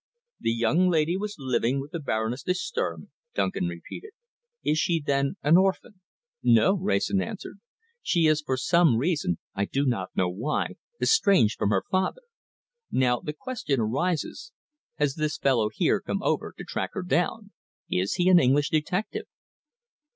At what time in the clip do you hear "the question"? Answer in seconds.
13.19-13.79